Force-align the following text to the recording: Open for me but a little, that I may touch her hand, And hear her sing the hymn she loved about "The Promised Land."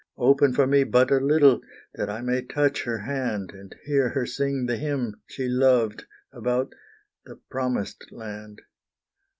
Open 0.17 0.51
for 0.51 0.65
me 0.65 0.83
but 0.83 1.11
a 1.11 1.19
little, 1.19 1.61
that 1.93 2.09
I 2.09 2.21
may 2.21 2.41
touch 2.41 2.85
her 2.85 2.97
hand, 3.03 3.51
And 3.53 3.75
hear 3.85 4.09
her 4.09 4.25
sing 4.25 4.65
the 4.65 4.75
hymn 4.77 5.21
she 5.27 5.47
loved 5.47 6.05
about 6.33 6.73
"The 7.25 7.35
Promised 7.51 8.11
Land." 8.11 8.63